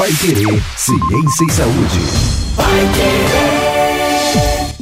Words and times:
Pai 0.00 0.10
Querer, 0.14 0.62
Ciência 0.78 1.44
e 1.46 1.52
Saúde. 1.52 2.00
Pai 2.56 2.88
Querer. 2.94 3.59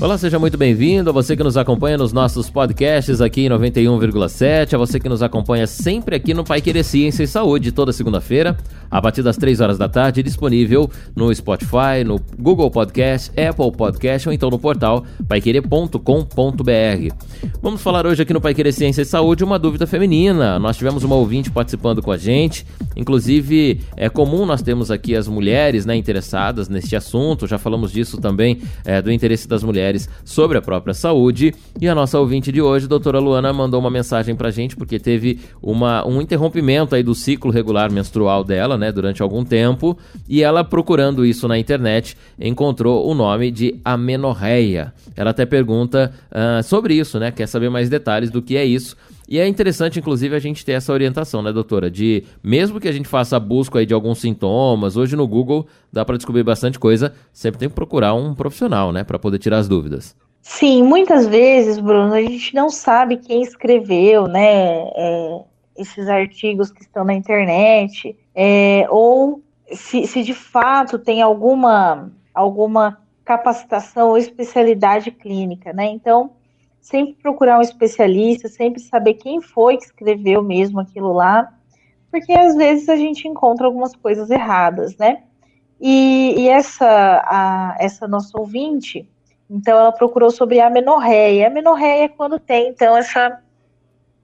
Olá, 0.00 0.16
seja 0.16 0.38
muito 0.38 0.56
bem-vindo 0.56 1.10
a 1.10 1.12
você 1.12 1.36
que 1.36 1.42
nos 1.42 1.56
acompanha 1.56 1.98
nos 1.98 2.12
nossos 2.12 2.48
podcasts 2.48 3.20
aqui 3.20 3.46
em 3.46 3.48
91,7, 3.48 4.74
a 4.74 4.78
você 4.78 5.00
que 5.00 5.08
nos 5.08 5.24
acompanha 5.24 5.66
sempre 5.66 6.14
aqui 6.14 6.32
no 6.32 6.44
Pai 6.44 6.60
Querer 6.60 6.84
Ciência 6.84 7.24
e 7.24 7.26
Saúde, 7.26 7.72
toda 7.72 7.92
segunda-feira, 7.92 8.56
a 8.88 9.02
partir 9.02 9.24
das 9.24 9.36
3 9.36 9.60
horas 9.60 9.76
da 9.76 9.88
tarde, 9.88 10.22
disponível 10.22 10.88
no 11.16 11.34
Spotify, 11.34 12.04
no 12.06 12.20
Google 12.38 12.70
Podcast, 12.70 13.32
Apple 13.32 13.72
Podcast 13.72 14.28
ou 14.28 14.32
então 14.32 14.48
no 14.50 14.58
portal 14.58 15.04
paiquerer.com.br. 15.26 15.98
Vamos 17.60 17.82
falar 17.82 18.06
hoje 18.06 18.22
aqui 18.22 18.32
no 18.32 18.40
Pai 18.40 18.54
Querer 18.54 18.70
Ciência 18.70 19.02
e 19.02 19.04
Saúde 19.04 19.42
uma 19.42 19.58
dúvida 19.58 19.84
feminina. 19.84 20.60
Nós 20.60 20.76
tivemos 20.76 21.02
uma 21.02 21.16
ouvinte 21.16 21.50
participando 21.50 22.00
com 22.00 22.12
a 22.12 22.16
gente, 22.16 22.64
inclusive 22.94 23.80
é 23.96 24.08
comum 24.08 24.46
nós 24.46 24.62
temos 24.62 24.92
aqui 24.92 25.16
as 25.16 25.26
mulheres 25.26 25.84
né, 25.84 25.96
interessadas 25.96 26.68
neste 26.68 26.94
assunto, 26.94 27.48
já 27.48 27.58
falamos 27.58 27.90
disso 27.90 28.16
também, 28.18 28.60
é, 28.84 29.02
do 29.02 29.10
interesse 29.10 29.48
das 29.48 29.64
mulheres 29.64 29.87
mulheres 29.88 30.08
sobre 30.24 30.58
a 30.58 30.62
própria 30.62 30.94
saúde. 30.94 31.54
E 31.80 31.88
a 31.88 31.94
nossa 31.94 32.18
ouvinte 32.18 32.52
de 32.52 32.60
hoje, 32.60 32.86
doutora 32.86 33.18
Luana, 33.18 33.52
mandou 33.52 33.80
uma 33.80 33.90
mensagem 33.90 34.36
pra 34.36 34.50
gente 34.50 34.76
porque 34.76 34.98
teve 34.98 35.40
uma, 35.62 36.06
um 36.06 36.20
interrompimento 36.20 36.94
aí 36.94 37.02
do 37.02 37.14
ciclo 37.14 37.50
regular 37.50 37.90
menstrual 37.90 38.44
dela, 38.44 38.76
né, 38.76 38.92
durante 38.92 39.22
algum 39.22 39.44
tempo, 39.44 39.96
e 40.28 40.42
ela 40.42 40.62
procurando 40.62 41.24
isso 41.24 41.48
na 41.48 41.58
internet 41.58 42.16
encontrou 42.38 43.08
o 43.08 43.14
nome 43.14 43.50
de 43.50 43.80
amenorreia. 43.84 44.92
Ela 45.16 45.30
até 45.30 45.46
pergunta 45.46 46.12
uh, 46.30 46.62
sobre 46.62 46.94
isso, 46.94 47.18
né, 47.18 47.30
quer 47.30 47.46
saber 47.46 47.70
mais 47.70 47.88
detalhes 47.88 48.30
do 48.30 48.42
que 48.42 48.56
é 48.56 48.64
isso. 48.64 48.96
E 49.28 49.38
é 49.38 49.46
interessante, 49.46 49.98
inclusive, 49.98 50.34
a 50.34 50.38
gente 50.38 50.64
ter 50.64 50.72
essa 50.72 50.90
orientação, 50.90 51.42
né, 51.42 51.52
doutora? 51.52 51.90
De 51.90 52.24
mesmo 52.42 52.80
que 52.80 52.88
a 52.88 52.92
gente 52.92 53.06
faça 53.06 53.36
a 53.36 53.40
busca 53.40 53.78
aí 53.78 53.84
de 53.84 53.92
alguns 53.92 54.20
sintomas, 54.20 54.96
hoje 54.96 55.14
no 55.14 55.28
Google 55.28 55.66
dá 55.92 56.02
para 56.02 56.16
descobrir 56.16 56.42
bastante 56.42 56.78
coisa, 56.78 57.12
sempre 57.30 57.58
tem 57.58 57.68
que 57.68 57.74
procurar 57.74 58.14
um 58.14 58.34
profissional, 58.34 58.90
né, 58.90 59.04
para 59.04 59.18
poder 59.18 59.38
tirar 59.38 59.58
as 59.58 59.68
dúvidas. 59.68 60.16
Sim, 60.40 60.82
muitas 60.82 61.26
vezes, 61.26 61.78
Bruno, 61.78 62.14
a 62.14 62.22
gente 62.22 62.54
não 62.54 62.70
sabe 62.70 63.18
quem 63.18 63.42
escreveu, 63.42 64.26
né, 64.26 64.88
é, 64.96 65.40
esses 65.76 66.08
artigos 66.08 66.70
que 66.70 66.80
estão 66.80 67.04
na 67.04 67.12
internet, 67.12 68.16
é, 68.34 68.86
ou 68.88 69.42
se, 69.70 70.06
se 70.06 70.22
de 70.22 70.32
fato 70.32 70.98
tem 70.98 71.20
alguma, 71.20 72.10
alguma 72.32 72.98
capacitação 73.26 74.08
ou 74.08 74.16
especialidade 74.16 75.10
clínica, 75.10 75.70
né? 75.74 75.84
Então, 75.84 76.30
sempre 76.80 77.14
procurar 77.14 77.58
um 77.58 77.62
especialista, 77.62 78.48
sempre 78.48 78.80
saber 78.80 79.14
quem 79.14 79.40
foi 79.40 79.76
que 79.76 79.84
escreveu 79.84 80.42
mesmo 80.42 80.80
aquilo 80.80 81.12
lá, 81.12 81.52
porque 82.10 82.32
às 82.32 82.54
vezes 82.56 82.88
a 82.88 82.96
gente 82.96 83.28
encontra 83.28 83.66
algumas 83.66 83.94
coisas 83.94 84.30
erradas, 84.30 84.96
né? 84.96 85.22
E, 85.80 86.34
e 86.36 86.48
essa, 86.48 86.86
a, 86.86 87.76
essa 87.78 88.08
nossa 88.08 88.38
ouvinte, 88.38 89.08
então 89.48 89.78
ela 89.78 89.92
procurou 89.92 90.30
sobre 90.30 90.58
a 90.60 90.66
amenorreia. 90.66 91.46
A 91.46 91.50
amenorreia 91.50 92.04
é 92.04 92.08
quando 92.08 92.38
tem, 92.38 92.68
então, 92.68 92.96
essa 92.96 93.40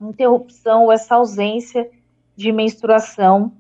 interrupção 0.01 0.85
ou 0.85 0.93
essa 0.93 1.15
ausência 1.15 1.89
de 2.37 2.51
menstruação 2.51 3.53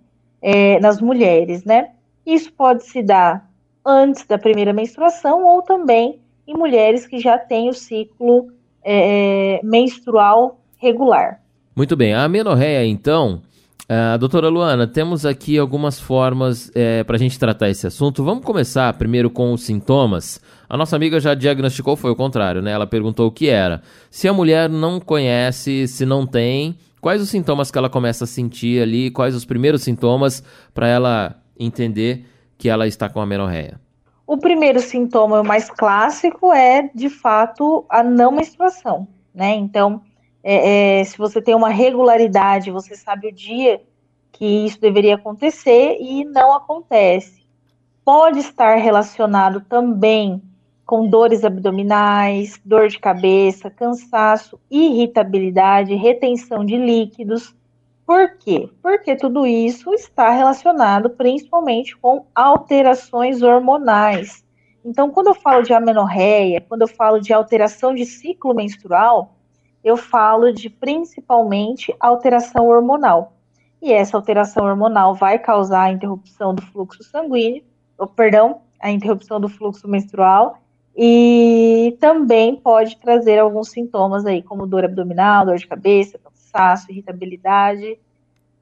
é, 0.42 0.80
nas 0.80 1.00
mulheres, 1.00 1.64
né? 1.64 1.92
Isso 2.26 2.52
pode 2.52 2.84
se 2.84 3.02
dar 3.02 3.48
antes 3.84 4.26
da 4.26 4.38
primeira 4.38 4.72
menstruação 4.72 5.44
ou 5.44 5.62
também 5.62 6.20
em 6.46 6.54
mulheres 6.54 7.06
que 7.06 7.18
já 7.18 7.38
têm 7.38 7.68
o 7.68 7.74
ciclo 7.74 8.52
é, 8.84 9.56
é, 9.56 9.60
menstrual 9.64 10.60
regular. 10.78 11.40
Muito 11.74 11.96
bem, 11.96 12.14
a 12.14 12.24
amenorreia, 12.24 12.86
então, 12.86 13.42
uh, 13.84 14.18
doutora 14.18 14.48
Luana, 14.48 14.86
temos 14.86 15.26
aqui 15.26 15.58
algumas 15.58 15.98
formas 15.98 16.70
é, 16.74 17.02
para 17.02 17.16
a 17.16 17.18
gente 17.18 17.38
tratar 17.38 17.68
esse 17.68 17.86
assunto. 17.86 18.22
Vamos 18.22 18.44
começar 18.44 18.92
primeiro 18.92 19.28
com 19.30 19.52
os 19.52 19.62
sintomas. 19.62 20.40
A 20.68 20.76
nossa 20.76 20.94
amiga 20.94 21.18
já 21.18 21.34
diagnosticou, 21.34 21.96
foi 21.96 22.10
o 22.10 22.16
contrário, 22.16 22.62
né? 22.62 22.70
Ela 22.70 22.86
perguntou 22.86 23.26
o 23.26 23.32
que 23.32 23.48
era. 23.48 23.82
Se 24.10 24.28
a 24.28 24.32
mulher 24.32 24.68
não 24.68 25.00
conhece, 25.00 25.88
se 25.88 26.06
não 26.06 26.26
tem, 26.26 26.76
quais 27.00 27.20
os 27.20 27.28
sintomas 27.28 27.70
que 27.70 27.78
ela 27.78 27.90
começa 27.90 28.24
a 28.24 28.26
sentir 28.26 28.82
ali, 28.82 29.10
quais 29.10 29.34
os 29.34 29.44
primeiros 29.44 29.82
sintomas 29.82 30.44
para 30.72 30.86
ela 30.86 31.36
entender 31.58 32.26
que 32.56 32.68
ela 32.68 32.86
está 32.86 33.08
com 33.08 33.20
amenorreia? 33.20 33.80
O 34.26 34.38
primeiro 34.38 34.80
sintoma, 34.80 35.42
mais 35.42 35.70
clássico, 35.70 36.52
é 36.52 36.90
de 36.94 37.10
fato 37.10 37.84
a 37.88 38.02
não 38.02 38.32
menstruação, 38.32 39.06
né? 39.34 39.54
Então, 39.54 40.00
é, 40.42 41.00
é, 41.00 41.04
se 41.04 41.16
você 41.18 41.42
tem 41.42 41.54
uma 41.54 41.68
regularidade, 41.68 42.70
você 42.70 42.96
sabe 42.96 43.28
o 43.28 43.32
dia 43.32 43.82
que 44.32 44.44
isso 44.44 44.80
deveria 44.80 45.14
acontecer 45.14 45.98
e 46.00 46.24
não 46.24 46.54
acontece. 46.54 47.44
Pode 48.04 48.40
estar 48.40 48.76
relacionado 48.76 49.60
também 49.62 50.42
com 50.84 51.08
dores 51.08 51.44
abdominais, 51.44 52.60
dor 52.64 52.88
de 52.88 52.98
cabeça, 52.98 53.70
cansaço, 53.70 54.60
irritabilidade, 54.70 55.94
retenção 55.94 56.64
de 56.64 56.76
líquidos, 56.76 57.54
por 58.06 58.36
quê? 58.36 58.68
Porque 58.82 59.16
tudo 59.16 59.46
isso 59.46 59.92
está 59.94 60.30
relacionado 60.30 61.10
principalmente 61.10 61.96
com 61.96 62.26
alterações 62.34 63.42
hormonais. 63.42 64.44
Então, 64.84 65.10
quando 65.10 65.28
eu 65.28 65.34
falo 65.34 65.62
de 65.62 65.72
amenorreia, 65.72 66.60
quando 66.60 66.82
eu 66.82 66.88
falo 66.88 67.18
de 67.18 67.32
alteração 67.32 67.94
de 67.94 68.04
ciclo 68.04 68.54
menstrual, 68.54 69.34
eu 69.82 69.96
falo 69.96 70.52
de 70.52 70.68
principalmente 70.68 71.94
alteração 71.98 72.68
hormonal. 72.68 73.32
E 73.80 73.92
essa 73.92 74.16
alteração 74.16 74.64
hormonal 74.64 75.14
vai 75.14 75.38
causar 75.38 75.84
a 75.84 75.92
interrupção 75.92 76.54
do 76.54 76.62
fluxo 76.62 77.02
sanguíneo, 77.02 77.62
ou, 77.96 78.06
perdão, 78.06 78.62
a 78.80 78.90
interrupção 78.90 79.40
do 79.40 79.48
fluxo 79.48 79.88
menstrual, 79.88 80.58
e 80.96 81.96
também 82.00 82.56
pode 82.56 82.96
trazer 82.98 83.38
alguns 83.38 83.70
sintomas 83.70 84.24
aí, 84.26 84.42
como 84.42 84.66
dor 84.66 84.84
abdominal, 84.84 85.46
dor 85.46 85.56
de 85.56 85.66
cabeça, 85.66 86.18
cansaço, 86.54 86.90
irritabilidade, 86.90 87.98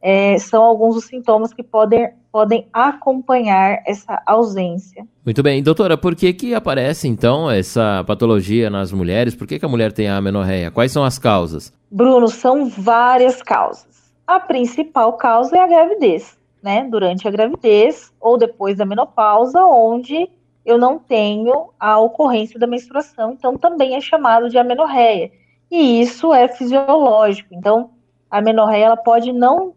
é, 0.00 0.36
são 0.38 0.64
alguns 0.64 0.96
dos 0.96 1.04
sintomas 1.04 1.52
que 1.52 1.62
podem, 1.62 2.10
podem 2.32 2.66
acompanhar 2.72 3.82
essa 3.86 4.20
ausência. 4.26 5.06
Muito 5.24 5.42
bem. 5.42 5.62
Doutora, 5.62 5.96
por 5.96 6.16
que 6.16 6.32
que 6.32 6.54
aparece, 6.54 7.06
então, 7.06 7.48
essa 7.48 8.02
patologia 8.04 8.68
nas 8.68 8.90
mulheres? 8.90 9.34
Por 9.34 9.46
que, 9.46 9.58
que 9.58 9.64
a 9.64 9.68
mulher 9.68 9.92
tem 9.92 10.08
a 10.08 10.16
amenorreia? 10.16 10.72
Quais 10.72 10.90
são 10.90 11.04
as 11.04 11.18
causas? 11.18 11.72
Bruno, 11.90 12.26
são 12.26 12.68
várias 12.68 13.40
causas. 13.42 14.12
A 14.26 14.40
principal 14.40 15.12
causa 15.12 15.56
é 15.56 15.60
a 15.60 15.66
gravidez, 15.66 16.36
né? 16.60 16.84
Durante 16.90 17.28
a 17.28 17.30
gravidez 17.30 18.12
ou 18.20 18.36
depois 18.36 18.76
da 18.78 18.84
menopausa, 18.84 19.62
onde 19.62 20.28
eu 20.64 20.78
não 20.78 20.98
tenho 20.98 21.70
a 21.78 21.98
ocorrência 21.98 22.58
da 22.58 22.68
menstruação, 22.68 23.32
então 23.32 23.56
também 23.56 23.96
é 23.96 24.00
chamado 24.00 24.48
de 24.48 24.56
amenorreia 24.56 25.30
e 25.72 26.02
isso 26.02 26.34
é 26.34 26.48
fisiológico. 26.48 27.54
Então, 27.54 27.92
a 28.30 28.42
menorreia 28.42 28.84
ela 28.84 28.96
pode 28.96 29.32
não 29.32 29.74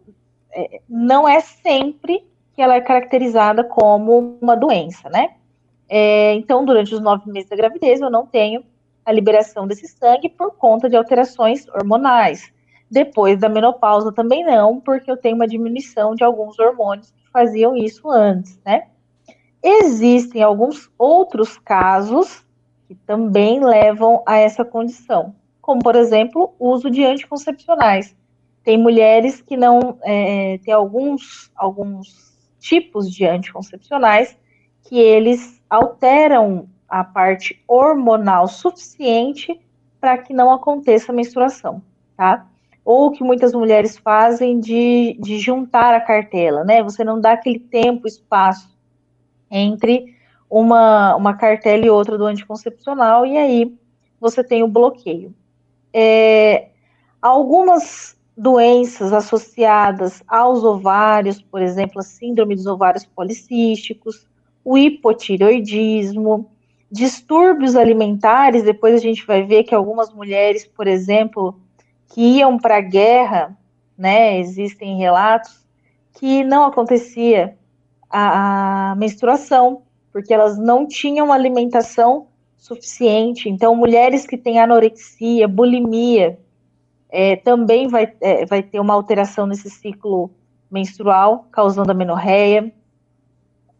é, 0.52 0.82
não 0.86 1.26
é 1.26 1.40
sempre 1.40 2.22
que 2.52 2.60
ela 2.60 2.74
é 2.74 2.82
caracterizada 2.82 3.64
como 3.64 4.36
uma 4.42 4.54
doença, 4.54 5.08
né? 5.08 5.36
É, 5.88 6.34
então, 6.34 6.66
durante 6.66 6.94
os 6.94 7.00
nove 7.00 7.30
meses 7.30 7.48
da 7.48 7.56
gravidez, 7.56 8.02
eu 8.02 8.10
não 8.10 8.26
tenho 8.26 8.62
a 9.06 9.12
liberação 9.12 9.66
desse 9.66 9.88
sangue 9.88 10.28
por 10.28 10.54
conta 10.56 10.86
de 10.86 10.96
alterações 10.96 11.66
hormonais. 11.68 12.52
Depois 12.90 13.40
da 13.40 13.48
menopausa 13.48 14.12
também 14.12 14.44
não, 14.44 14.78
porque 14.78 15.10
eu 15.10 15.16
tenho 15.16 15.36
uma 15.36 15.48
diminuição 15.48 16.14
de 16.14 16.22
alguns 16.22 16.58
hormônios 16.58 17.10
que 17.10 17.30
faziam 17.30 17.74
isso 17.74 18.10
antes, 18.10 18.60
né? 18.66 18.88
Existem 19.62 20.42
alguns 20.42 20.90
outros 20.98 21.56
casos 21.56 22.44
que 22.86 22.94
também 22.94 23.64
levam 23.64 24.22
a 24.26 24.36
essa 24.36 24.62
condição 24.62 25.34
como, 25.66 25.80
por 25.82 25.96
exemplo, 25.96 26.54
o 26.60 26.70
uso 26.70 26.88
de 26.88 27.04
anticoncepcionais. 27.04 28.14
Tem 28.62 28.78
mulheres 28.78 29.42
que 29.42 29.56
não 29.56 29.98
é, 30.04 30.58
tem 30.58 30.72
alguns, 30.72 31.50
alguns 31.56 32.38
tipos 32.60 33.10
de 33.10 33.26
anticoncepcionais 33.26 34.38
que 34.84 34.96
eles 34.96 35.60
alteram 35.68 36.68
a 36.88 37.02
parte 37.02 37.60
hormonal 37.66 38.46
suficiente 38.46 39.60
para 40.00 40.16
que 40.16 40.32
não 40.32 40.52
aconteça 40.52 41.10
a 41.10 41.14
menstruação, 41.14 41.82
tá? 42.16 42.46
Ou 42.84 43.10
que 43.10 43.24
muitas 43.24 43.52
mulheres 43.52 43.98
fazem 43.98 44.60
de, 44.60 45.18
de 45.20 45.40
juntar 45.40 45.94
a 45.94 46.00
cartela, 46.00 46.62
né? 46.62 46.80
Você 46.80 47.02
não 47.02 47.20
dá 47.20 47.32
aquele 47.32 47.58
tempo, 47.58 48.06
espaço 48.06 48.72
entre 49.50 50.14
uma, 50.48 51.16
uma 51.16 51.34
cartela 51.34 51.84
e 51.84 51.90
outra 51.90 52.16
do 52.16 52.24
anticoncepcional, 52.24 53.26
e 53.26 53.36
aí 53.36 53.76
você 54.20 54.44
tem 54.44 54.62
o 54.62 54.68
bloqueio 54.68 55.34
é, 55.98 56.68
algumas 57.22 58.14
doenças 58.36 59.14
associadas 59.14 60.22
aos 60.28 60.62
ovários, 60.62 61.40
por 61.40 61.62
exemplo, 61.62 62.00
a 62.00 62.02
síndrome 62.02 62.54
dos 62.54 62.66
ovários 62.66 63.06
policísticos, 63.06 64.28
o 64.62 64.76
hipotireoidismo, 64.76 66.50
distúrbios 66.92 67.74
alimentares, 67.74 68.62
depois 68.62 68.94
a 68.94 68.98
gente 68.98 69.26
vai 69.26 69.42
ver 69.42 69.64
que 69.64 69.74
algumas 69.74 70.12
mulheres, 70.12 70.66
por 70.66 70.86
exemplo, 70.86 71.58
que 72.08 72.20
iam 72.20 72.58
para 72.58 72.76
a 72.76 72.82
guerra, 72.82 73.56
né, 73.96 74.38
existem 74.38 74.98
relatos 74.98 75.64
que 76.12 76.44
não 76.44 76.66
acontecia 76.66 77.56
a, 78.10 78.90
a 78.90 78.94
menstruação, 78.96 79.80
porque 80.12 80.34
elas 80.34 80.58
não 80.58 80.86
tinham 80.86 81.32
alimentação 81.32 82.26
suficiente. 82.66 83.48
Então, 83.48 83.76
mulheres 83.76 84.26
que 84.26 84.36
têm 84.36 84.58
anorexia, 84.58 85.46
bulimia, 85.46 86.38
é, 87.08 87.36
também 87.36 87.86
vai, 87.86 88.12
é, 88.20 88.44
vai 88.44 88.62
ter 88.62 88.80
uma 88.80 88.94
alteração 88.94 89.46
nesse 89.46 89.70
ciclo 89.70 90.30
menstrual, 90.68 91.46
causando 91.52 91.92
amenorreia. 91.92 92.72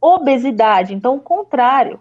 Obesidade, 0.01 0.95
então, 0.95 1.17
o 1.17 1.21
contrário. 1.21 1.99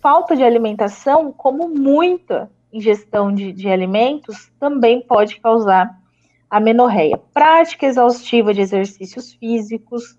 Falta 0.00 0.34
de 0.34 0.42
alimentação, 0.42 1.30
como 1.30 1.68
muita 1.68 2.50
ingestão 2.72 3.32
de, 3.32 3.52
de 3.52 3.68
alimentos, 3.68 4.50
também 4.58 5.02
pode 5.02 5.38
causar 5.40 6.00
amenorreia. 6.48 7.20
Prática 7.34 7.86
exaustiva 7.86 8.54
de 8.54 8.62
exercícios 8.62 9.34
físicos, 9.34 10.18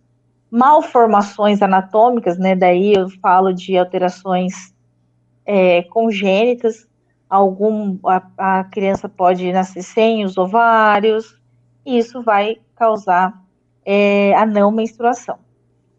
malformações 0.51 1.63
anatômicas, 1.63 2.37
né? 2.37 2.55
Daí 2.55 2.93
eu 2.93 3.09
falo 3.19 3.51
de 3.51 3.75
alterações 3.75 4.72
é, 5.45 5.83
congênitas, 5.83 6.87
algum 7.29 7.97
a, 8.05 8.21
a, 8.37 8.63
criança 8.65 9.09
pode 9.09 9.51
nascer 9.51 9.83
sem 9.83 10.23
os 10.23 10.37
ovários, 10.37 11.37
e 11.85 11.97
isso 11.97 12.21
vai 12.21 12.57
causar 12.75 13.41
é, 13.85 14.33
a 14.35 14.45
não 14.45 14.71
menstruação. 14.71 15.37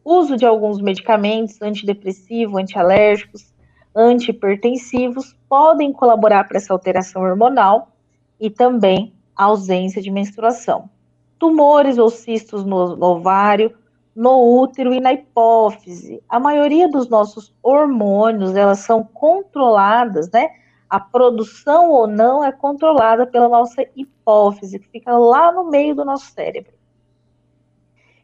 Uso 0.04 0.36
de 0.36 0.44
alguns 0.44 0.80
medicamentos 0.80 1.60
antidepressivos, 1.62 2.60
antialérgicos, 2.60 3.52
antihipertensivos 3.94 5.36
podem 5.48 5.92
colaborar 5.92 6.44
para 6.44 6.58
essa 6.58 6.72
alteração 6.72 7.22
hormonal 7.22 7.92
e 8.40 8.50
também 8.50 9.14
ausência 9.34 10.02
de 10.02 10.10
menstruação. 10.10 10.90
Tumores 11.38 11.98
ou 11.98 12.10
cistos 12.10 12.64
no, 12.64 12.96
no 12.96 13.06
ovário 13.06 13.74
no 14.14 14.60
útero 14.60 14.94
e 14.94 15.00
na 15.00 15.12
hipófise. 15.12 16.22
A 16.28 16.38
maioria 16.38 16.88
dos 16.88 17.08
nossos 17.08 17.54
hormônios, 17.62 18.54
elas 18.54 18.78
são 18.80 19.02
controladas, 19.02 20.30
né? 20.30 20.50
A 20.88 21.00
produção 21.00 21.90
ou 21.90 22.06
não 22.06 22.44
é 22.44 22.52
controlada 22.52 23.26
pela 23.26 23.48
nossa 23.48 23.84
hipófise, 23.96 24.78
que 24.78 24.88
fica 24.88 25.16
lá 25.16 25.50
no 25.50 25.68
meio 25.68 25.94
do 25.94 26.04
nosso 26.04 26.30
cérebro. 26.32 26.72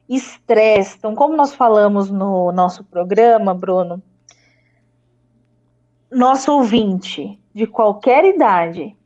Estresse. 0.09 0.97
Então, 0.99 1.15
como 1.15 1.37
nós 1.37 1.55
falamos 1.55 2.11
no 2.11 2.53
nosso 2.53 2.85
programa, 2.85 3.55
Bruno, 3.55 4.03
nosso 6.11 6.53
ouvinte 6.53 7.41
de 7.53 7.67
qualquer 7.67 8.25
idade 8.25 8.97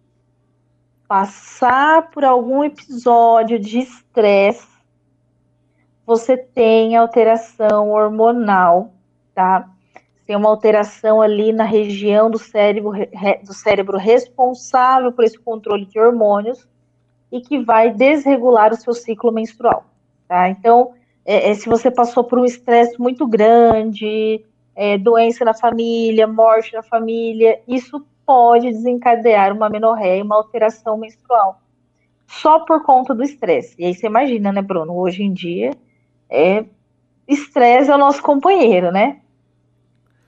passar 1.06 2.10
por 2.10 2.24
algum 2.24 2.64
episódio 2.64 3.58
de 3.58 3.80
estresse 3.80 4.73
você 6.06 6.36
tem 6.36 6.96
alteração 6.96 7.90
hormonal, 7.90 8.92
tá? 9.34 9.68
Tem 10.26 10.36
uma 10.36 10.48
alteração 10.48 11.20
ali 11.20 11.52
na 11.52 11.64
região 11.64 12.30
do 12.30 12.38
cérebro, 12.38 12.92
do 13.44 13.52
cérebro 13.52 13.98
responsável 13.98 15.12
por 15.12 15.24
esse 15.24 15.38
controle 15.38 15.84
de 15.84 15.98
hormônios 15.98 16.66
e 17.30 17.40
que 17.40 17.58
vai 17.58 17.90
desregular 17.90 18.72
o 18.72 18.76
seu 18.76 18.94
ciclo 18.94 19.32
menstrual, 19.32 19.84
tá? 20.28 20.48
Então, 20.48 20.92
é, 21.24 21.50
é, 21.50 21.54
se 21.54 21.68
você 21.68 21.90
passou 21.90 22.24
por 22.24 22.38
um 22.38 22.44
estresse 22.44 22.98
muito 23.00 23.26
grande, 23.26 24.44
é, 24.74 24.98
doença 24.98 25.44
na 25.44 25.54
família, 25.54 26.26
morte 26.26 26.72
na 26.74 26.82
família, 26.82 27.60
isso 27.66 28.04
pode 28.26 28.70
desencadear 28.70 29.52
uma 29.52 29.68
menorreia, 29.68 30.22
uma 30.22 30.36
alteração 30.36 30.96
menstrual, 30.96 31.60
só 32.26 32.60
por 32.60 32.82
conta 32.82 33.14
do 33.14 33.22
estresse. 33.22 33.74
E 33.78 33.84
aí 33.86 33.94
você 33.94 34.06
imagina, 34.06 34.52
né, 34.52 34.62
Bruno? 34.62 34.96
Hoje 34.96 35.22
em 35.22 35.32
dia, 35.32 35.72
é, 36.30 36.64
estresse 37.26 37.90
é 37.90 37.94
o 37.94 37.98
nosso 37.98 38.22
companheiro, 38.22 38.90
né? 38.90 39.18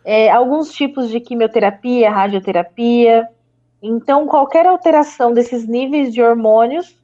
É, 0.04 0.30
alguns 0.30 0.72
tipos 0.72 1.10
de 1.10 1.20
quimioterapia, 1.20 2.10
radioterapia. 2.10 3.28
Então, 3.82 4.26
qualquer 4.26 4.66
alteração 4.66 5.32
desses 5.32 5.66
níveis 5.66 6.12
de 6.14 6.22
hormônios, 6.22 6.96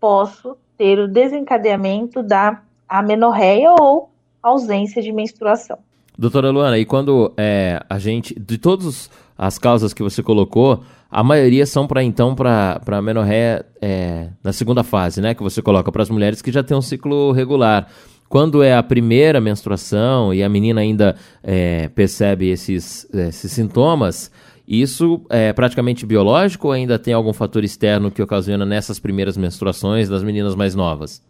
posso 0.00 0.56
ter 0.76 0.98
o 0.98 1.08
desencadeamento 1.08 2.22
da 2.22 2.62
amenorreia 2.88 3.74
ou 3.78 4.10
ausência 4.42 5.02
de 5.02 5.12
menstruação. 5.12 5.78
Doutora 6.16 6.50
Luana, 6.50 6.78
e 6.78 6.84
quando 6.84 7.32
é, 7.36 7.80
a 7.88 7.98
gente, 7.98 8.38
de 8.38 8.58
todas 8.58 9.10
as 9.36 9.58
causas 9.58 9.94
que 9.94 10.02
você 10.02 10.22
colocou, 10.22 10.82
a 11.10 11.22
maioria 11.22 11.64
são 11.64 11.86
para 11.86 12.02
então 12.02 12.34
para 12.34 12.80
a 12.84 13.02
menorreia 13.02 13.64
é, 13.80 14.28
na 14.42 14.52
segunda 14.52 14.82
fase, 14.82 15.20
né? 15.20 15.34
Que 15.34 15.42
você 15.42 15.62
coloca 15.62 15.92
para 15.92 16.02
as 16.02 16.10
mulheres 16.10 16.42
que 16.42 16.50
já 16.50 16.62
têm 16.62 16.76
um 16.76 16.82
ciclo 16.82 17.32
regular. 17.32 17.88
Quando 18.28 18.62
é 18.62 18.74
a 18.74 18.82
primeira 18.82 19.40
menstruação 19.40 20.34
e 20.34 20.42
a 20.42 20.48
menina 20.48 20.82
ainda 20.82 21.16
é, 21.42 21.88
percebe 21.88 22.50
esses, 22.50 23.08
esses 23.12 23.50
sintomas, 23.50 24.30
isso 24.66 25.24
é 25.30 25.50
praticamente 25.52 26.04
biológico 26.04 26.66
ou 26.66 26.72
ainda 26.72 26.98
tem 26.98 27.14
algum 27.14 27.32
fator 27.32 27.64
externo 27.64 28.10
que 28.10 28.22
ocasiona 28.22 28.66
nessas 28.66 28.98
primeiras 28.98 29.38
menstruações 29.38 30.10
das 30.10 30.22
meninas 30.22 30.54
mais 30.54 30.74
novas? 30.74 31.22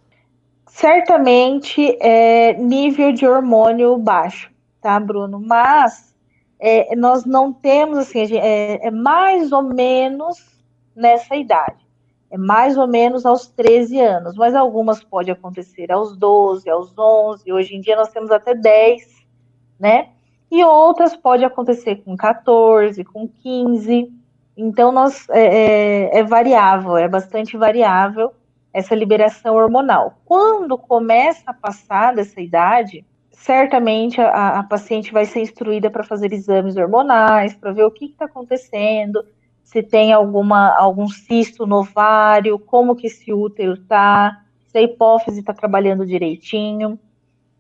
Certamente 0.67 1.97
é 2.01 2.55
nível 2.55 3.13
de 3.13 3.27
hormônio 3.27 3.97
baixo, 3.97 4.51
tá, 4.81 4.99
Bruno? 4.99 5.41
Mas 5.41 6.13
é, 6.59 6.97
nós 6.97 7.25
não 7.25 7.53
temos, 7.53 7.99
assim, 7.99 8.37
é, 8.37 8.89
é 8.89 8.91
mais 8.91 9.53
ou 9.53 9.63
menos 9.63 10.37
nessa 10.97 11.37
idade 11.37 11.88
é 12.31 12.37
mais 12.37 12.77
ou 12.77 12.87
menos 12.87 13.25
aos 13.25 13.47
13 13.47 14.01
anos, 14.01 14.37
mas 14.37 14.55
algumas 14.55 15.03
pode 15.03 15.31
acontecer 15.31 15.91
aos 15.91 16.17
12, 16.17 16.69
aos 16.69 16.93
11, 16.97 17.51
hoje 17.53 17.75
em 17.75 17.81
dia 17.81 17.97
nós 17.97 18.11
temos 18.11 18.31
até 18.31 18.55
10, 18.55 19.03
né? 19.81 20.11
E 20.51 20.65
outras 20.65 21.17
pode 21.17 21.45
acontecer 21.45 21.97
com 21.97 22.17
14, 22.17 23.05
com 23.05 23.29
15. 23.29 24.11
Então, 24.57 24.91
nós, 24.91 25.29
é, 25.29 26.09
é, 26.11 26.19
é 26.19 26.23
variável, 26.23 26.97
é 26.97 27.07
bastante 27.07 27.57
variável 27.57 28.33
essa 28.73 28.95
liberação 28.95 29.57
hormonal. 29.57 30.19
Quando 30.25 30.79
começa 30.79 31.43
a 31.47 31.55
passar 31.55 32.15
dessa 32.15 32.41
idade, 32.41 33.05
certamente 33.31 34.21
a, 34.21 34.59
a 34.61 34.63
paciente 34.63 35.13
vai 35.13 35.25
ser 35.25 35.41
instruída 35.41 35.91
para 35.91 36.05
fazer 36.05 36.33
exames 36.33 36.77
hormonais, 36.77 37.55
para 37.55 37.73
ver 37.73 37.85
o 37.85 37.91
que 37.91 38.07
está 38.07 38.25
acontecendo, 38.25 39.25
se 39.69 39.83
tem 39.83 40.15
alguma, 40.15 40.75
algum 40.79 41.09
cisto 41.09 41.67
no 41.67 41.81
ovário, 41.81 42.59
como 42.59 42.97
que 42.97 43.07
esse 43.07 43.35
útero 43.35 43.75
está, 43.75 44.43
se 44.67 44.79
a 44.79 44.81
hipófise 44.81 45.41
está 45.41 45.53
trabalhando 45.53 46.07
direitinho. 46.07 46.99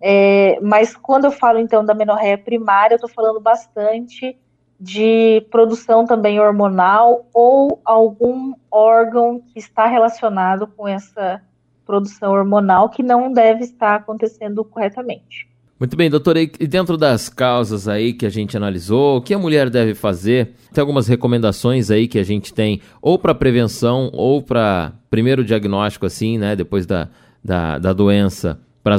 É, 0.01 0.59
mas 0.63 0.97
quando 0.97 1.27
eu 1.27 1.31
falo 1.31 1.59
então 1.59 1.85
da 1.85 1.93
menorreia 1.93 2.39
primária, 2.39 2.95
eu 2.95 2.97
estou 2.97 3.11
falando 3.11 3.41
bastante 3.41 4.39
de 4.81 5.47
produção 5.51 6.07
também 6.07 6.41
hormonal 6.41 7.27
ou 7.31 7.79
algum 7.85 8.55
órgão 8.71 9.43
que 9.53 9.59
está 9.59 9.87
relacionado 9.87 10.67
com 10.67 10.89
essa 10.89 11.43
produção 11.85 12.33
hormonal 12.33 12.89
que 12.89 13.03
não 13.03 13.31
deve 13.31 13.65
estar 13.65 13.97
acontecendo 13.97 14.65
corretamente. 14.65 15.47
Muito 15.79 15.97
bem, 15.97 16.11
doutora, 16.11 16.41
e 16.43 16.49
dentro 16.67 16.97
das 16.97 17.29
causas 17.29 17.87
aí 17.87 18.13
que 18.13 18.27
a 18.27 18.29
gente 18.29 18.57
analisou, 18.57 19.19
o 19.19 19.23
que 19.23 19.33
a 19.33 19.39
mulher 19.39 19.71
deve 19.71 19.95
fazer? 19.95 20.55
Tem 20.75 20.83
algumas 20.83 21.07
recomendações 21.07 21.89
aí 21.89 22.09
que 22.09 22.19
a 22.19 22.25
gente 22.25 22.53
tem, 22.53 22.81
ou 23.01 23.17
para 23.17 23.33
prevenção, 23.33 24.11
ou 24.13 24.43
para 24.43 24.93
primeiro 25.09 25.45
diagnóstico, 25.45 26.05
assim, 26.05 26.37
né, 26.37 26.57
depois 26.57 26.85
da, 26.85 27.09
da, 27.45 27.79
da 27.79 27.93
doença, 27.93 28.59
para 28.83 28.97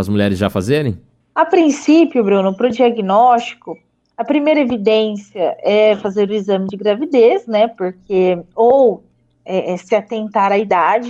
as 0.00 0.08
mulheres 0.08 0.36
já 0.36 0.50
fazerem? 0.50 0.98
A 1.32 1.44
princípio, 1.44 2.24
Bruno, 2.24 2.56
para 2.56 2.66
o 2.66 2.70
diagnóstico, 2.70 3.78
a 4.16 4.24
primeira 4.24 4.58
evidência 4.58 5.56
é 5.60 5.94
fazer 5.94 6.28
o 6.28 6.34
exame 6.34 6.66
de 6.66 6.76
gravidez, 6.76 7.46
né, 7.46 7.68
porque, 7.68 8.36
ou 8.56 9.04
é, 9.44 9.74
é 9.74 9.76
se 9.76 9.94
atentar 9.94 10.50
à 10.50 10.58
idade, 10.58 11.08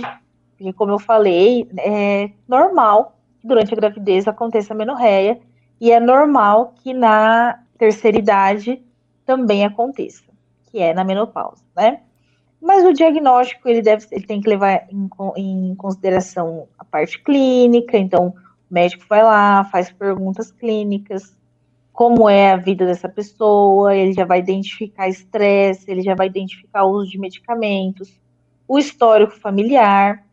porque, 0.55 0.71
como 0.73 0.91
eu 0.91 0.99
falei, 0.99 1.67
é 1.79 2.29
normal 2.47 3.16
durante 3.47 3.73
a 3.73 3.77
gravidez 3.77 4.27
aconteça 4.27 4.73
menorreia 4.73 5.39
e 5.79 5.91
é 5.91 5.99
normal 5.99 6.73
que 6.83 6.93
na 6.93 7.59
terceira 7.77 8.17
idade 8.17 8.81
também 9.25 9.65
aconteça, 9.65 10.23
que 10.69 10.79
é 10.79 10.93
na 10.93 11.03
menopausa, 11.03 11.63
né? 11.75 12.01
Mas 12.61 12.83
o 12.83 12.93
diagnóstico 12.93 13.69
ele 13.69 13.81
deve, 13.81 14.05
ele 14.11 14.25
tem 14.25 14.41
que 14.41 14.49
levar 14.49 14.87
em, 14.89 15.09
em 15.37 15.75
consideração 15.75 16.67
a 16.77 16.83
parte 16.83 17.21
clínica, 17.21 17.97
então 17.97 18.29
o 18.29 18.33
médico 18.73 19.05
vai 19.07 19.23
lá, 19.23 19.63
faz 19.65 19.91
perguntas 19.91 20.51
clínicas, 20.51 21.37
como 21.93 22.29
é 22.29 22.51
a 22.51 22.57
vida 22.57 22.85
dessa 22.85 23.09
pessoa, 23.09 23.95
ele 23.95 24.13
já 24.13 24.25
vai 24.25 24.39
identificar 24.39 25.07
estresse, 25.07 25.89
ele 25.89 26.01
já 26.01 26.15
vai 26.15 26.27
identificar 26.27 26.83
o 26.83 26.91
uso 26.91 27.11
de 27.11 27.19
medicamentos, 27.19 28.19
o 28.67 28.77
histórico 28.77 29.33
familiar, 29.39 30.23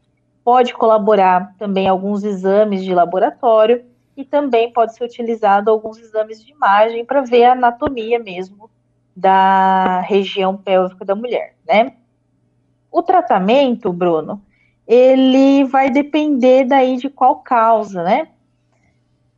Pode 0.45 0.75
colaborar 0.75 1.55
também 1.59 1.89
alguns 1.89 2.23
exames 2.23 2.85
de 2.85 2.95
laboratório 2.95 3.85
e 4.17 4.25
também 4.25 4.73
pode 4.73 4.95
ser 4.95 5.05
utilizado 5.05 5.71
alguns 5.71 5.99
exames 5.99 6.45
de 6.45 6.53
imagem 6.53 7.05
para 7.05 7.23
ver 7.23 7.45
a 7.45 7.53
anatomia 7.53 8.19
mesmo 8.19 8.71
da 9.17 10.01
região 10.01 10.57
pélvica 10.57 11.05
da 11.05 11.15
mulher, 11.15 11.57
né? 11.67 11.95
O 12.93 13.03
tratamento, 13.03 13.93
Bruno, 13.93 14.43
ele 14.87 15.65
vai 15.65 15.91
depender 15.91 16.65
daí 16.65 16.97
de 16.97 17.09
qual 17.09 17.37
causa, 17.37 18.03
né? 18.03 18.29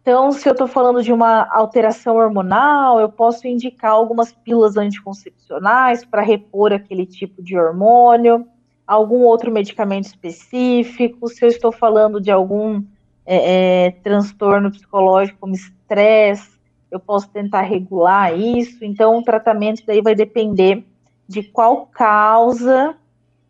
Então, 0.02 0.30
se 0.30 0.48
eu 0.48 0.52
estou 0.52 0.68
falando 0.68 1.02
de 1.02 1.12
uma 1.12 1.48
alteração 1.50 2.16
hormonal, 2.16 3.00
eu 3.00 3.08
posso 3.08 3.46
indicar 3.48 3.90
algumas 3.90 4.32
pílulas 4.32 4.76
anticoncepcionais 4.76 6.04
para 6.04 6.22
repor 6.22 6.72
aquele 6.72 7.04
tipo 7.04 7.42
de 7.42 7.58
hormônio, 7.58 8.46
algum 8.86 9.20
outro 9.20 9.50
medicamento 9.50 10.04
específico. 10.04 11.28
Se 11.28 11.44
eu 11.44 11.48
estou 11.48 11.72
falando 11.72 12.20
de 12.20 12.30
algum 12.30 12.82
é, 13.24 13.86
é, 13.86 13.90
transtorno 14.02 14.70
psicológico 14.70 15.38
como 15.40 15.54
estresse, 15.54 16.56
eu 16.90 17.00
posso 17.00 17.28
tentar 17.28 17.62
regular 17.62 18.38
isso. 18.38 18.84
Então, 18.84 19.18
o 19.18 19.22
tratamento 19.22 19.82
daí 19.84 20.00
vai 20.00 20.14
depender 20.14 20.84
de 21.28 21.42
qual 21.42 21.86
causa 21.86 22.94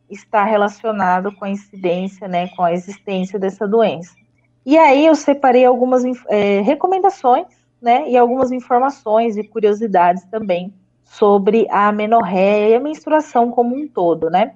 está 0.08 0.44
relacionado 0.44 1.32
com 1.32 1.44
a 1.44 1.50
incidência, 1.50 2.28
né, 2.28 2.48
com 2.48 2.62
a 2.62 2.72
existência 2.72 3.38
dessa 3.38 3.66
doença. 3.66 4.14
E 4.64 4.78
aí 4.78 5.06
eu 5.06 5.14
separei 5.14 5.64
algumas 5.64 6.02
é, 6.28 6.60
recomendações, 6.60 7.46
né, 7.80 8.08
e 8.08 8.16
algumas 8.16 8.50
informações 8.50 9.36
e 9.36 9.44
curiosidades 9.44 10.24
também 10.24 10.72
sobre 11.04 11.66
a 11.70 11.88
amenorreia 11.88 12.70
e 12.70 12.74
a 12.74 12.80
menstruação 12.80 13.50
como 13.50 13.76
um 13.76 13.86
todo, 13.86 14.30
né? 14.30 14.54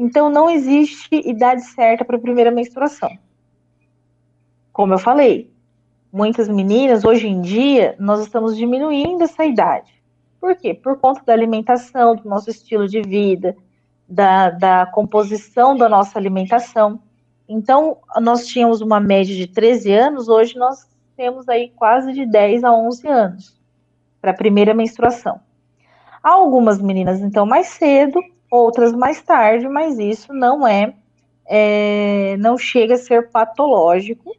Então 0.00 0.30
não 0.30 0.48
existe 0.48 1.08
idade 1.28 1.60
certa 1.62 2.04
para 2.04 2.16
a 2.16 2.20
primeira 2.20 2.52
menstruação. 2.52 3.10
Como 4.72 4.94
eu 4.94 4.98
falei, 4.98 5.52
muitas 6.12 6.48
meninas 6.48 7.04
hoje 7.04 7.26
em 7.26 7.40
dia 7.40 7.96
nós 7.98 8.20
estamos 8.20 8.56
diminuindo 8.56 9.24
essa 9.24 9.44
idade. 9.44 9.92
Por 10.40 10.54
quê? 10.54 10.72
Por 10.72 11.00
conta 11.00 11.20
da 11.26 11.32
alimentação, 11.32 12.14
do 12.14 12.28
nosso 12.28 12.48
estilo 12.48 12.86
de 12.86 13.02
vida, 13.02 13.56
da, 14.08 14.50
da 14.50 14.86
composição 14.86 15.76
da 15.76 15.88
nossa 15.88 16.16
alimentação. 16.16 17.00
Então, 17.48 17.96
nós 18.20 18.46
tínhamos 18.46 18.80
uma 18.80 19.00
média 19.00 19.34
de 19.34 19.48
13 19.48 19.92
anos, 19.92 20.28
hoje 20.28 20.56
nós 20.56 20.88
temos 21.16 21.48
aí 21.48 21.72
quase 21.74 22.12
de 22.12 22.24
10 22.24 22.62
a 22.62 22.72
11 22.72 23.08
anos 23.08 23.60
para 24.20 24.30
a 24.30 24.34
primeira 24.34 24.72
menstruação. 24.72 25.40
Há 26.22 26.30
algumas 26.30 26.80
meninas, 26.80 27.20
então, 27.20 27.44
mais 27.44 27.66
cedo, 27.66 28.20
outras 28.50 28.92
mais 28.92 29.22
tarde, 29.22 29.68
mas 29.68 29.98
isso 29.98 30.32
não 30.32 30.66
é, 30.66 30.94
é 31.46 32.36
não 32.38 32.56
chega 32.56 32.94
a 32.94 32.98
ser 32.98 33.30
patológico 33.30 34.34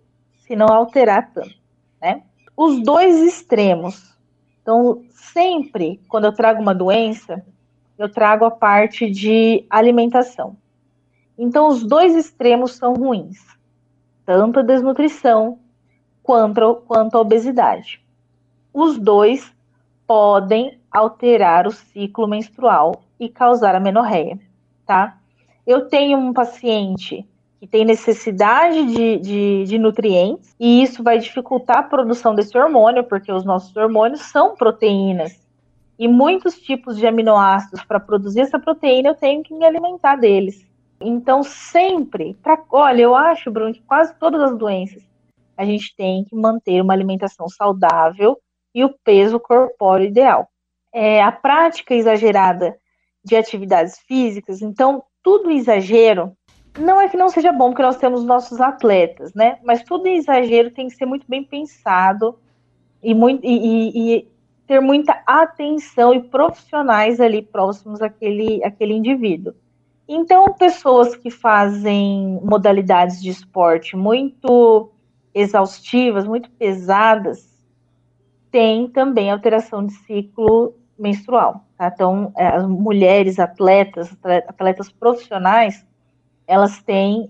se 0.45 0.55
não 0.55 0.67
alterar 0.67 1.31
tanto, 1.33 1.55
né? 2.01 2.23
Os 2.55 2.81
dois 2.81 3.19
extremos. 3.19 4.17
Então, 4.61 5.03
sempre 5.13 5.99
quando 6.07 6.25
eu 6.25 6.33
trago 6.33 6.61
uma 6.61 6.73
doença, 6.73 7.43
eu 7.97 8.11
trago 8.11 8.45
a 8.45 8.51
parte 8.51 9.09
de 9.09 9.65
alimentação. 9.69 10.57
Então, 11.37 11.67
os 11.67 11.83
dois 11.83 12.15
extremos 12.15 12.73
são 12.73 12.93
ruins, 12.93 13.39
tanto 14.25 14.59
a 14.59 14.63
desnutrição 14.63 15.59
quanto, 16.21 16.75
quanto 16.87 17.17
a 17.17 17.21
obesidade. 17.21 18.03
Os 18.73 18.97
dois 18.97 19.53
podem 20.05 20.79
alterar 20.91 21.67
o 21.67 21.71
ciclo 21.71 22.27
menstrual 22.27 23.03
e 23.19 23.29
causar 23.29 23.75
a 23.75 23.79
menorreia, 23.79 24.39
tá? 24.85 25.17
Eu 25.65 25.87
tenho 25.87 26.17
um 26.17 26.33
paciente 26.33 27.27
que 27.59 27.67
tem 27.67 27.83
necessidade 27.83 28.85
de, 28.85 29.17
de, 29.17 29.63
de, 29.65 29.77
nutrientes, 29.77 30.55
e 30.59 30.81
isso 30.81 31.03
vai 31.03 31.19
dificultar 31.19 31.79
a 31.79 31.83
produção 31.83 32.33
desse 32.33 32.57
hormônio, 32.57 33.03
porque 33.03 33.31
os 33.31 33.43
nossos 33.43 33.75
hormônios 33.75 34.21
são 34.21 34.55
proteínas 34.55 35.37
e 35.99 36.07
muitos 36.07 36.57
tipos 36.57 36.97
de 36.97 37.05
aminoácidos 37.05 37.83
para 37.83 37.99
produzir 37.99 38.39
essa 38.39 38.57
proteína, 38.57 39.09
eu 39.09 39.15
tenho 39.15 39.43
que 39.43 39.53
me 39.53 39.65
alimentar 39.65 40.15
deles. 40.15 40.65
Então, 41.01 41.43
sempre, 41.43 42.33
pra, 42.41 42.57
olha, 42.71 43.01
eu 43.01 43.13
acho, 43.13 43.51
Bruno, 43.51 43.73
que 43.73 43.81
quase 43.81 44.15
todas 44.15 44.41
as 44.41 44.57
doenças 44.57 45.03
a 45.57 45.65
gente 45.65 45.93
tem 45.93 46.23
que 46.23 46.33
manter 46.33 46.81
uma 46.81 46.93
alimentação 46.93 47.49
saudável 47.49 48.39
e 48.73 48.85
o 48.85 48.95
peso 49.03 49.37
corpóreo 49.37 50.07
ideal. 50.07 50.47
É, 50.93 51.21
a 51.21 51.33
prática 51.33 51.93
exagerada 51.93 52.77
de 53.23 53.35
atividades 53.35 53.99
físicas, 53.99 54.61
então, 54.61 55.03
tudo 55.23 55.51
exagero, 55.51 56.35
não 56.77 56.99
é 56.99 57.09
que 57.09 57.17
não 57.17 57.29
seja 57.29 57.51
bom, 57.51 57.69
porque 57.69 57.81
nós 57.81 57.97
temos 57.97 58.23
nossos 58.23 58.61
atletas, 58.61 59.33
né? 59.33 59.59
Mas 59.63 59.83
tudo 59.83 60.07
exagero 60.07 60.71
tem 60.71 60.87
que 60.87 60.95
ser 60.95 61.05
muito 61.05 61.25
bem 61.27 61.43
pensado 61.43 62.39
e, 63.03 63.13
muito, 63.13 63.45
e, 63.45 64.17
e, 64.17 64.27
ter 64.67 64.79
muita 64.79 65.21
atenção 65.25 66.13
e 66.13 66.21
profissionais 66.21 67.19
ali 67.19 67.41
próximos 67.41 68.01
àquele, 68.01 68.63
àquele 68.63 68.93
indivíduo. 68.93 69.53
Então, 70.07 70.53
pessoas 70.53 71.15
que 71.15 71.29
fazem 71.29 72.39
modalidades 72.43 73.21
de 73.21 73.29
esporte 73.29 73.95
muito 73.95 74.91
exaustivas, 75.33 76.25
muito 76.25 76.49
pesadas, 76.51 77.47
têm 78.51 78.87
também 78.87 79.29
alteração 79.29 79.85
de 79.85 79.93
ciclo 79.93 80.75
menstrual. 81.01 81.65
Tá? 81.77 81.91
Então, 81.93 82.31
é, 82.37 82.47
as 82.47 82.67
mulheres 82.67 83.39
atletas, 83.39 84.15
atletas 84.47 84.91
profissionais, 84.91 85.85
elas 86.49 86.81
têm, 86.81 87.29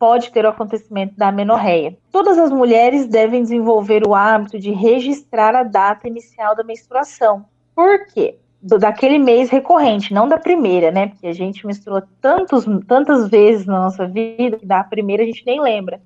pode 0.00 0.32
ter 0.32 0.44
o 0.44 0.48
acontecimento 0.48 1.14
da 1.16 1.30
menorreia. 1.30 1.96
Todas 2.10 2.36
as 2.36 2.50
mulheres 2.50 3.06
devem 3.06 3.40
desenvolver 3.40 4.04
o 4.04 4.16
hábito 4.16 4.58
de 4.58 4.72
registrar 4.72 5.54
a 5.54 5.62
data 5.62 6.08
inicial 6.08 6.56
da 6.56 6.64
menstruação. 6.64 7.44
Por 7.72 8.06
quê? 8.06 8.36
Do, 8.60 8.76
daquele 8.76 9.16
mês 9.16 9.48
recorrente, 9.48 10.12
não 10.12 10.28
da 10.28 10.36
primeira, 10.36 10.90
né? 10.90 11.06
Porque 11.06 11.28
a 11.28 11.32
gente 11.32 11.64
menstrua 11.64 12.08
tantos, 12.20 12.64
tantas 12.88 13.28
vezes 13.28 13.64
na 13.64 13.84
nossa 13.84 14.08
vida 14.08 14.56
que 14.56 14.66
da 14.66 14.82
primeira 14.82 15.22
a 15.22 15.26
gente 15.26 15.46
nem 15.46 15.60
lembra. 15.60 16.00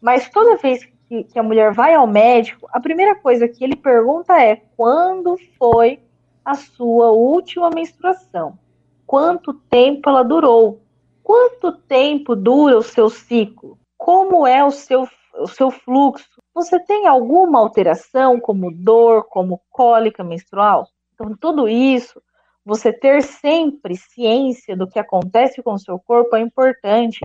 Mas 0.00 0.30
toda 0.30 0.56
vez 0.56 0.88
que, 1.06 1.24
que 1.24 1.38
a 1.38 1.42
mulher 1.42 1.74
vai 1.74 1.92
ao 1.92 2.06
médico, 2.06 2.66
a 2.72 2.80
primeira 2.80 3.14
coisa 3.14 3.46
que 3.46 3.62
ele 3.62 3.76
pergunta 3.76 4.42
é 4.42 4.62
quando 4.74 5.38
foi 5.58 6.00
a 6.44 6.54
sua 6.54 7.10
última 7.10 7.70
menstruação? 7.70 8.58
Quanto 9.06 9.54
tempo 9.54 10.08
ela 10.08 10.22
durou? 10.22 10.80
Quanto 11.22 11.72
tempo 11.72 12.34
dura 12.34 12.78
o 12.78 12.82
seu 12.82 13.08
ciclo? 13.08 13.78
Como 13.96 14.46
é 14.46 14.64
o 14.64 14.70
seu, 14.70 15.08
o 15.38 15.46
seu 15.46 15.70
fluxo? 15.70 16.42
Você 16.54 16.80
tem 16.80 17.06
alguma 17.06 17.58
alteração, 17.58 18.40
como 18.40 18.72
dor, 18.72 19.24
como 19.24 19.60
cólica 19.70 20.24
menstrual? 20.24 20.88
Então, 21.14 21.36
tudo 21.40 21.68
isso, 21.68 22.20
você 22.64 22.92
ter 22.92 23.22
sempre 23.22 23.96
ciência 23.96 24.76
do 24.76 24.88
que 24.88 24.98
acontece 24.98 25.62
com 25.62 25.74
o 25.74 25.78
seu 25.78 25.98
corpo 25.98 26.34
é 26.36 26.40
importante 26.40 27.20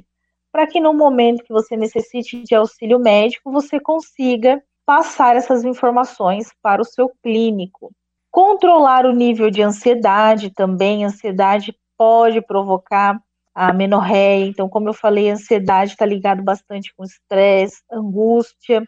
para 0.52 0.66
que 0.66 0.80
no 0.80 0.94
momento 0.94 1.44
que 1.44 1.54
você 1.54 1.76
necessite 1.76 2.42
de 2.44 2.56
auxílio 2.56 3.00
médico, 3.00 3.52
você 3.52 3.80
consiga 3.80 4.62
passar 4.86 5.36
essas 5.36 5.64
informações 5.64 6.50
para 6.62 6.82
o 6.82 6.86
seu 6.86 7.12
clínico. 7.22 7.92
Controlar 8.38 9.08
o 9.08 9.14
nível 9.14 9.50
de 9.50 9.64
ansiedade 9.64 10.52
também, 10.52 11.04
ansiedade 11.04 11.76
pode 11.98 12.40
provocar 12.40 13.20
a 13.52 13.74
menorreia. 13.74 14.46
Então, 14.46 14.70
como 14.70 14.88
eu 14.88 14.94
falei, 14.94 15.32
a 15.32 15.34
ansiedade 15.34 15.94
está 15.94 16.06
ligado 16.06 16.44
bastante 16.44 16.94
com 16.96 17.04
estresse, 17.04 17.82
angústia. 17.92 18.88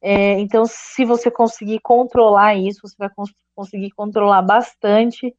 É, 0.00 0.36
então, 0.40 0.64
se 0.66 1.04
você 1.04 1.30
conseguir 1.30 1.78
controlar 1.78 2.56
isso, 2.56 2.80
você 2.82 2.96
vai 2.98 3.08
cons 3.08 3.30
conseguir 3.54 3.92
controlar 3.92 4.42
bastante 4.42 5.32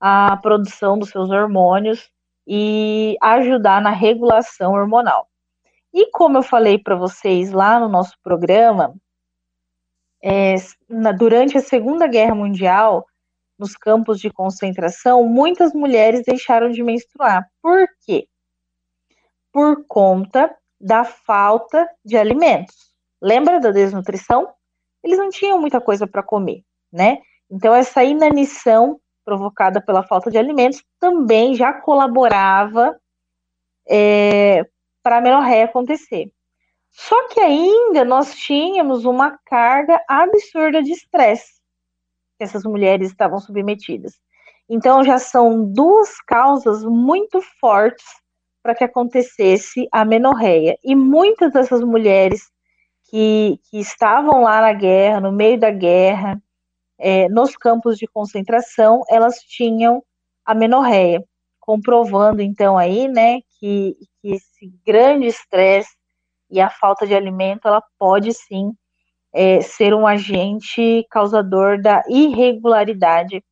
a 0.00 0.34
produção 0.38 0.98
dos 0.98 1.10
seus 1.10 1.28
hormônios 1.28 2.08
e 2.46 3.18
ajudar 3.20 3.82
na 3.82 3.90
regulação 3.90 4.72
hormonal. 4.72 5.28
E 5.92 6.10
como 6.12 6.38
eu 6.38 6.42
falei 6.42 6.78
para 6.78 6.96
vocês 6.96 7.52
lá 7.52 7.78
no 7.78 7.90
nosso 7.90 8.16
programa, 8.22 8.94
é, 10.28 10.56
na, 10.88 11.12
durante 11.12 11.56
a 11.56 11.60
Segunda 11.60 12.08
Guerra 12.08 12.34
Mundial, 12.34 13.06
nos 13.56 13.76
campos 13.76 14.18
de 14.18 14.28
concentração, 14.28 15.22
muitas 15.22 15.72
mulheres 15.72 16.24
deixaram 16.26 16.68
de 16.68 16.82
menstruar. 16.82 17.48
Por 17.62 17.86
quê? 18.04 18.26
Por 19.52 19.86
conta 19.86 20.52
da 20.80 21.04
falta 21.04 21.88
de 22.04 22.16
alimentos. 22.16 22.92
Lembra 23.22 23.60
da 23.60 23.70
desnutrição? 23.70 24.52
Eles 25.00 25.16
não 25.16 25.30
tinham 25.30 25.60
muita 25.60 25.80
coisa 25.80 26.08
para 26.08 26.24
comer, 26.24 26.64
né? 26.92 27.18
Então, 27.48 27.72
essa 27.72 28.02
inanição 28.02 29.00
provocada 29.24 29.80
pela 29.80 30.02
falta 30.02 30.28
de 30.28 30.38
alimentos 30.38 30.82
também 30.98 31.54
já 31.54 31.72
colaborava 31.72 32.98
é, 33.88 34.66
para 35.04 35.18
a 35.18 35.20
menorreia 35.20 35.66
acontecer. 35.66 36.32
Só 36.96 37.28
que 37.28 37.38
ainda 37.38 38.06
nós 38.06 38.34
tínhamos 38.34 39.04
uma 39.04 39.38
carga 39.44 40.02
absurda 40.08 40.82
de 40.82 40.92
estresse 40.92 41.60
que 42.38 42.44
essas 42.44 42.64
mulheres 42.64 43.10
estavam 43.10 43.38
submetidas. 43.38 44.14
Então, 44.66 45.04
já 45.04 45.18
são 45.18 45.70
duas 45.70 46.18
causas 46.22 46.82
muito 46.84 47.42
fortes 47.60 48.06
para 48.62 48.74
que 48.74 48.82
acontecesse 48.82 49.86
a 49.92 50.06
menorreia. 50.06 50.78
E 50.82 50.96
muitas 50.96 51.52
dessas 51.52 51.82
mulheres 51.82 52.50
que, 53.10 53.60
que 53.70 53.78
estavam 53.78 54.42
lá 54.42 54.62
na 54.62 54.72
guerra, 54.72 55.20
no 55.20 55.30
meio 55.30 55.60
da 55.60 55.70
guerra, 55.70 56.42
é, 56.98 57.28
nos 57.28 57.54
campos 57.58 57.98
de 57.98 58.06
concentração, 58.06 59.02
elas 59.10 59.40
tinham 59.40 60.02
a 60.46 60.54
menorreia, 60.54 61.22
comprovando 61.60 62.40
então 62.40 62.78
aí, 62.78 63.06
né, 63.06 63.40
que, 63.60 63.96
que 64.22 64.32
esse 64.32 64.72
grande 64.84 65.26
estresse 65.26 65.94
e 66.50 66.60
a 66.60 66.70
falta 66.70 67.06
de 67.06 67.14
alimento, 67.14 67.66
ela 67.66 67.82
pode 67.98 68.32
sim 68.32 68.72
é, 69.34 69.60
ser 69.60 69.92
um 69.92 70.06
agente 70.06 71.06
causador 71.10 71.80
da 71.80 72.02
irregularidade 72.08 73.42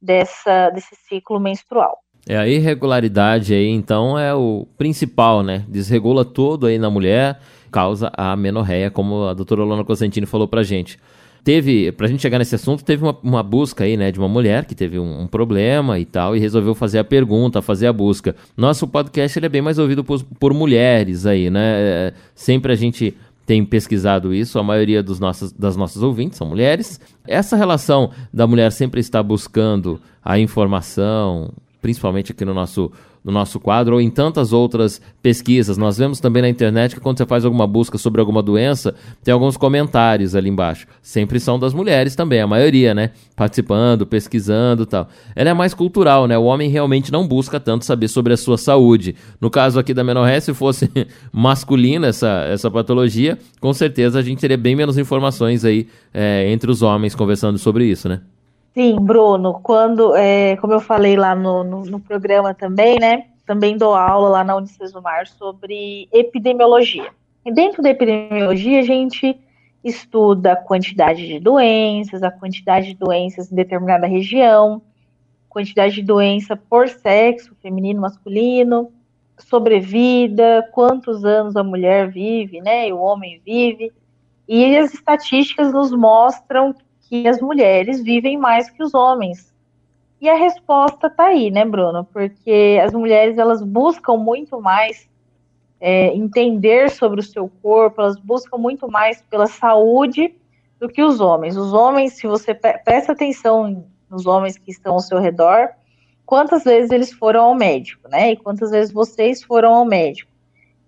dessa, 0.00 0.70
desse 0.70 0.94
ciclo 1.08 1.40
menstrual. 1.40 1.98
É, 2.26 2.36
a 2.36 2.48
irregularidade 2.48 3.52
aí, 3.52 3.68
então, 3.68 4.18
é 4.18 4.34
o 4.34 4.66
principal, 4.78 5.42
né? 5.42 5.64
Desregula 5.68 6.24
todo 6.24 6.66
aí 6.66 6.78
na 6.78 6.90
mulher, 6.90 7.38
causa 7.70 8.10
a 8.16 8.34
menorreia, 8.34 8.90
como 8.90 9.24
a 9.24 9.34
doutora 9.34 9.62
Lona 9.62 9.84
Cosentini 9.84 10.26
falou 10.26 10.48
pra 10.48 10.62
gente. 10.62 10.98
Teve, 11.44 11.92
pra 11.92 12.06
gente 12.06 12.22
chegar 12.22 12.38
nesse 12.38 12.54
assunto, 12.54 12.82
teve 12.82 13.04
uma, 13.04 13.14
uma 13.22 13.42
busca 13.42 13.84
aí, 13.84 13.98
né, 13.98 14.10
de 14.10 14.18
uma 14.18 14.28
mulher 14.28 14.64
que 14.64 14.74
teve 14.74 14.98
um, 14.98 15.20
um, 15.20 15.26
problema 15.26 15.98
e 15.98 16.06
tal, 16.06 16.34
e 16.34 16.38
resolveu 16.40 16.74
fazer 16.74 16.98
a 16.98 17.04
pergunta, 17.04 17.60
fazer 17.60 17.86
a 17.86 17.92
busca. 17.92 18.34
Nosso 18.56 18.88
podcast, 18.88 19.38
ele 19.38 19.44
é 19.44 19.48
bem 19.50 19.60
mais 19.60 19.78
ouvido 19.78 20.02
por, 20.02 20.22
por 20.40 20.54
mulheres 20.54 21.26
aí, 21.26 21.50
né? 21.50 21.60
É, 21.76 22.14
sempre 22.34 22.72
a 22.72 22.74
gente 22.74 23.14
tem 23.44 23.62
pesquisado 23.62 24.32
isso, 24.32 24.58
a 24.58 24.62
maioria 24.62 25.02
dos 25.02 25.20
nossos, 25.20 25.52
das 25.52 25.76
nossas 25.76 26.02
ouvintes 26.02 26.38
são 26.38 26.46
mulheres. 26.46 26.98
Essa 27.26 27.56
relação 27.56 28.10
da 28.32 28.46
mulher 28.46 28.72
sempre 28.72 29.00
estar 29.00 29.22
buscando 29.22 30.00
a 30.24 30.38
informação, 30.38 31.52
principalmente 31.82 32.32
aqui 32.32 32.44
no 32.44 32.54
nosso, 32.54 32.90
no 33.24 33.32
nosso 33.32 33.58
quadro, 33.58 33.94
ou 33.94 34.00
em 34.00 34.10
tantas 34.10 34.52
outras 34.52 35.00
pesquisas. 35.22 35.78
Nós 35.78 35.96
vemos 35.96 36.20
também 36.20 36.42
na 36.42 36.48
internet 36.48 36.94
que 36.94 37.00
quando 37.00 37.16
você 37.16 37.24
faz 37.24 37.44
alguma 37.44 37.66
busca 37.66 37.96
sobre 37.96 38.20
alguma 38.20 38.42
doença, 38.42 38.94
tem 39.22 39.32
alguns 39.32 39.56
comentários 39.56 40.34
ali 40.34 40.50
embaixo. 40.50 40.86
Sempre 41.00 41.40
são 41.40 41.58
das 41.58 41.72
mulheres 41.72 42.14
também, 42.14 42.42
a 42.42 42.46
maioria, 42.46 42.92
né? 42.92 43.12
Participando, 43.34 44.06
pesquisando 44.06 44.84
tal. 44.84 45.08
Ela 45.34 45.50
é 45.50 45.54
mais 45.54 45.72
cultural, 45.72 46.26
né? 46.26 46.36
O 46.36 46.44
homem 46.44 46.68
realmente 46.68 47.10
não 47.10 47.26
busca 47.26 47.58
tanto 47.58 47.86
saber 47.86 48.08
sobre 48.08 48.34
a 48.34 48.36
sua 48.36 48.58
saúde. 48.58 49.16
No 49.40 49.48
caso 49.48 49.80
aqui 49.80 49.94
da 49.94 50.04
menorré, 50.04 50.38
se 50.40 50.52
fosse 50.52 50.90
masculina 51.32 52.08
essa, 52.08 52.44
essa 52.50 52.70
patologia, 52.70 53.38
com 53.58 53.72
certeza 53.72 54.18
a 54.18 54.22
gente 54.22 54.38
teria 54.38 54.58
bem 54.58 54.76
menos 54.76 54.98
informações 54.98 55.64
aí 55.64 55.88
é, 56.12 56.50
entre 56.52 56.70
os 56.70 56.82
homens 56.82 57.14
conversando 57.14 57.58
sobre 57.58 57.86
isso, 57.86 58.06
né? 58.06 58.20
Sim, 58.74 58.96
Bruno, 58.96 59.60
quando, 59.62 60.16
é, 60.16 60.56
como 60.56 60.72
eu 60.72 60.80
falei 60.80 61.16
lá 61.16 61.32
no, 61.32 61.62
no, 61.62 61.84
no, 61.84 62.00
programa 62.00 62.52
também, 62.52 62.98
né? 62.98 63.28
Também 63.46 63.76
dou 63.76 63.94
aula 63.94 64.28
lá 64.28 64.42
na 64.42 64.56
Unicesumar 64.56 65.28
sobre 65.28 66.08
epidemiologia. 66.12 67.10
E 67.46 67.52
dentro 67.52 67.80
da 67.80 67.90
epidemiologia, 67.90 68.80
a 68.80 68.82
gente 68.82 69.38
estuda 69.84 70.54
a 70.54 70.56
quantidade 70.56 71.24
de 71.24 71.38
doenças, 71.38 72.24
a 72.24 72.32
quantidade 72.32 72.88
de 72.88 72.94
doenças 72.94 73.52
em 73.52 73.54
determinada 73.54 74.08
região, 74.08 74.82
quantidade 75.48 75.94
de 75.94 76.02
doença 76.02 76.56
por 76.56 76.88
sexo, 76.88 77.54
feminino, 77.62 78.00
masculino, 78.00 78.90
sobrevida, 79.38 80.68
quantos 80.72 81.24
anos 81.24 81.54
a 81.54 81.62
mulher 81.62 82.10
vive, 82.10 82.60
né? 82.60 82.88
E 82.88 82.92
o 82.92 82.98
homem 82.98 83.40
vive. 83.46 83.92
E 84.48 84.76
as 84.76 84.92
estatísticas 84.92 85.72
nos 85.72 85.92
mostram 85.92 86.74
que 87.22 87.28
as 87.28 87.40
mulheres 87.40 88.02
vivem 88.02 88.36
mais 88.36 88.68
que 88.68 88.82
os 88.82 88.92
homens. 88.92 89.54
E 90.20 90.28
a 90.28 90.34
resposta 90.34 91.06
está 91.06 91.26
aí, 91.26 91.48
né, 91.48 91.64
Bruno? 91.64 92.04
Porque 92.12 92.80
as 92.82 92.92
mulheres 92.92 93.38
elas 93.38 93.62
buscam 93.62 94.16
muito 94.16 94.60
mais 94.60 95.08
é, 95.80 96.12
entender 96.12 96.90
sobre 96.90 97.20
o 97.20 97.22
seu 97.22 97.48
corpo, 97.62 98.00
elas 98.00 98.18
buscam 98.18 98.58
muito 98.58 98.90
mais 98.90 99.22
pela 99.30 99.46
saúde 99.46 100.34
do 100.80 100.88
que 100.88 101.04
os 101.04 101.20
homens. 101.20 101.56
Os 101.56 101.72
homens, 101.72 102.14
se 102.14 102.26
você 102.26 102.52
presta 102.52 103.12
atenção 103.12 103.84
nos 104.10 104.26
homens 104.26 104.58
que 104.58 104.72
estão 104.72 104.94
ao 104.94 105.00
seu 105.00 105.20
redor, 105.20 105.68
quantas 106.26 106.64
vezes 106.64 106.90
eles 106.90 107.12
foram 107.12 107.44
ao 107.44 107.54
médico, 107.54 108.08
né? 108.08 108.32
E 108.32 108.36
quantas 108.36 108.72
vezes 108.72 108.92
vocês 108.92 109.40
foram 109.40 109.72
ao 109.72 109.84
médico. 109.84 110.32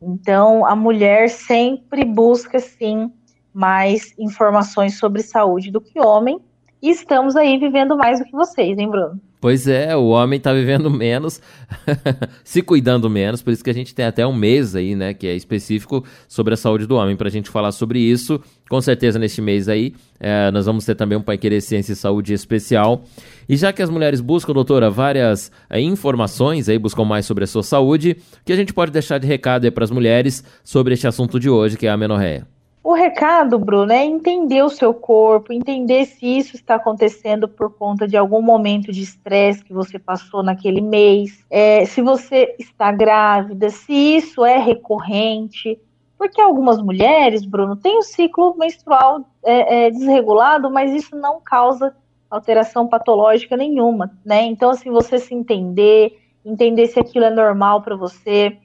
Então, 0.03 0.67
a 0.67 0.75
mulher 0.75 1.31
sempre 1.31 2.05
busca, 2.05 2.59
sim, 2.59 3.13
mais 3.57 4.13
informações 4.19 4.99
sobre 4.99 5.23
saúde 5.23 5.71
do 5.71 5.81
que 5.81 5.99
homem. 5.99 6.39
E 6.83 6.91
estamos 6.91 7.35
aí 7.35 7.57
vivendo 7.57 7.97
mais 7.97 8.19
do 8.19 8.27
que 8.27 8.33
vocês, 8.33 8.79
hein, 8.79 8.91
Bruno? 8.91 9.19
Pois 9.41 9.67
é, 9.67 9.97
o 9.97 10.09
homem 10.09 10.37
está 10.37 10.53
vivendo 10.53 10.91
menos, 10.91 11.41
se 12.45 12.61
cuidando 12.63 13.09
menos, 13.09 13.43
por 13.43 13.53
isso 13.53 13.65
que 13.65 13.71
a 13.71 13.75
gente 13.75 13.95
tem 13.95 14.05
até 14.05 14.27
um 14.27 14.35
mês 14.35 14.75
aí, 14.75 14.95
né, 14.95 15.15
que 15.15 15.27
é 15.27 15.35
específico 15.35 16.05
sobre 16.29 16.53
a 16.55 16.57
saúde 16.57 16.87
do 16.87 16.97
homem, 16.97 17.17
para 17.17 17.29
a 17.29 17.31
gente 17.31 17.49
falar 17.49 17.73
sobre 17.73 17.99
isso. 17.99 18.41
Com 18.69 18.81
certeza, 18.81 19.19
neste 19.19 19.41
mês 19.41 19.69
aí, 19.69 19.95
é, 20.21 20.51
nós 20.51 20.67
vamos 20.67 20.85
ter 20.85 20.95
também 20.95 21.17
um 21.17 21.23
Pai 21.23 21.39
Querer 21.39 21.61
Ciência 21.63 21.93
e 21.93 21.97
Saúde 21.97 22.35
especial. 22.35 23.05
E 23.49 23.57
já 23.57 23.73
que 23.73 23.83
as 23.83 23.89
mulheres 23.89 24.21
buscam, 24.21 24.53
doutora, 24.53 24.91
várias 24.91 25.51
é, 25.71 25.81
informações 25.81 26.69
aí, 26.69 26.79
buscam 26.79 27.05
mais 27.05 27.25
sobre 27.25 27.45
a 27.45 27.47
sua 27.47 27.63
saúde, 27.63 28.19
o 28.41 28.45
que 28.45 28.53
a 28.53 28.57
gente 28.57 28.75
pode 28.75 28.91
deixar 28.91 29.19
de 29.19 29.27
recado 29.27 29.65
aí 29.65 29.71
para 29.71 29.85
as 29.85 29.91
mulheres 29.91 30.45
sobre 30.63 30.93
este 30.93 31.07
assunto 31.07 31.41
de 31.41 31.49
hoje, 31.49 31.77
que 31.77 31.87
é 31.87 31.91
a 31.91 31.97
menorreia? 31.97 32.56
O 32.87 32.93
recado, 32.93 33.59
Bruno, 33.59 33.91
é 33.91 34.05
entender 34.05 34.63
o 34.63 34.69
seu 34.69 34.95
corpo, 34.95 35.53
entender 35.53 36.05
se 36.05 36.25
isso 36.25 36.55
está 36.55 36.77
acontecendo 36.77 37.49
por 37.49 37.69
conta 37.75 38.07
de 38.07 38.17
algum 38.17 38.41
momento 38.41 38.93
de 38.93 39.03
estresse 39.03 39.65
que 39.65 39.73
você 39.73 39.99
passou 39.99 40.41
naquele 40.41 40.81
mês, 40.81 41.45
é, 41.51 41.85
se 41.85 42.01
você 42.01 42.55
está 42.61 42.93
grávida, 42.93 43.71
se 43.71 43.93
isso 43.93 44.45
é 44.45 44.57
recorrente. 44.59 45.77
Porque 46.17 46.41
algumas 46.41 46.81
mulheres, 46.81 47.45
Bruno, 47.45 47.75
têm 47.75 47.99
o 47.99 48.03
ciclo 48.03 48.55
menstrual 48.57 49.29
é, 49.43 49.87
é, 49.87 49.91
desregulado, 49.91 50.71
mas 50.71 50.95
isso 50.95 51.17
não 51.17 51.41
causa 51.41 51.93
alteração 52.31 52.87
patológica 52.87 53.57
nenhuma, 53.57 54.17
né? 54.25 54.43
Então, 54.45 54.71
assim, 54.71 54.93
você 54.93 55.19
se 55.19 55.35
entender, 55.35 56.21
entender 56.45 56.87
se 56.87 57.01
aquilo 57.01 57.25
é 57.25 57.31
normal 57.31 57.83
para 57.83 57.97
você, 57.97 58.57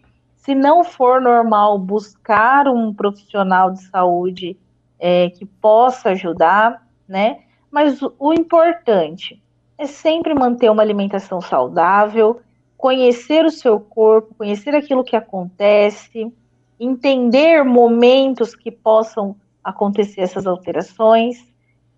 se 0.41 0.55
não 0.55 0.83
for 0.83 1.21
normal, 1.21 1.77
buscar 1.77 2.67
um 2.67 2.91
profissional 2.91 3.71
de 3.71 3.83
saúde 3.83 4.57
é, 4.99 5.29
que 5.29 5.45
possa 5.45 6.09
ajudar, 6.09 6.85
né? 7.07 7.41
Mas 7.69 8.01
o, 8.01 8.33
importante 8.33 9.41
é 9.77 9.85
sempre 9.85 10.33
manter 10.33 10.69
uma 10.71 10.81
alimentação 10.81 11.41
saudável, 11.41 12.41
conhecer 12.75 13.45
o 13.45 13.51
seu 13.51 13.79
corpo, 13.79 14.33
conhecer 14.35 14.73
aquilo 14.73 15.03
que 15.03 15.15
acontece, 15.15 16.33
entender 16.79 17.63
momentos 17.63 18.55
que 18.55 18.71
possam 18.71 19.35
acontecer 19.63 20.21
essas 20.21 20.47
alterações, 20.47 21.37